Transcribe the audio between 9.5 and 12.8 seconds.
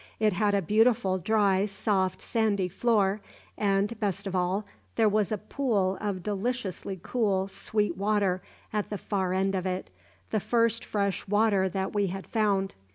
of it the first fresh water that we had found.